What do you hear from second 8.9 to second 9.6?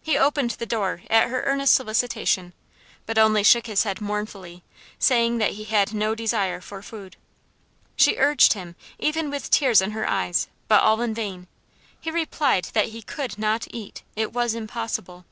even with